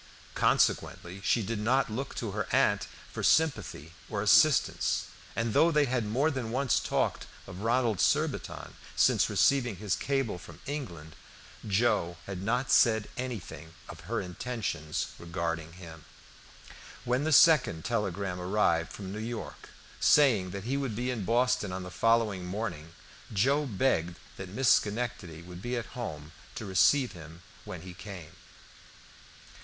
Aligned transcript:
Consequently 0.33 1.21
she 1.23 1.43
did 1.43 1.59
not 1.59 1.87
look 1.91 2.15
to 2.15 2.31
her 2.31 2.47
aunt 2.51 2.87
for 3.11 3.21
sympathy 3.21 3.93
or 4.09 4.23
assistance, 4.23 5.05
and 5.35 5.53
though 5.53 5.69
they 5.69 5.85
had 5.85 6.07
more 6.07 6.31
than 6.31 6.49
once 6.49 6.79
talked 6.79 7.27
of 7.45 7.59
Ronald 7.59 8.01
Surbiton 8.01 8.73
since 8.95 9.29
receiving 9.29 9.75
his 9.75 9.95
cable 9.95 10.39
from 10.39 10.59
England, 10.65 11.15
Joe 11.67 12.17
had 12.25 12.41
not 12.41 12.71
said 12.71 13.09
anything 13.15 13.75
of 13.87 13.99
her 14.09 14.19
intentions 14.19 15.05
regarding 15.19 15.73
him. 15.73 16.03
When 17.05 17.23
the 17.23 17.31
second 17.31 17.85
telegram 17.85 18.41
arrived 18.41 18.91
from 18.91 19.13
New 19.13 19.19
York, 19.19 19.69
saying 19.99 20.49
that 20.49 20.63
he 20.63 20.77
would 20.77 20.95
be 20.95 21.11
in 21.11 21.25
Boston 21.25 21.71
on 21.71 21.83
the 21.83 21.91
following 21.91 22.43
morning, 22.43 22.93
Joe 23.31 23.67
begged 23.67 24.17
that 24.37 24.49
Miss 24.49 24.69
Schenectady 24.73 25.43
would 25.43 25.61
be 25.61 25.77
at 25.77 25.93
home 25.93 26.31
to 26.55 26.65
receive 26.65 27.11
him 27.11 27.43
when 27.65 27.83
he 27.83 27.93
came. 27.93 28.31